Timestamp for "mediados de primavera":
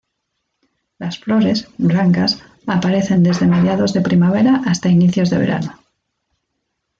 3.45-4.63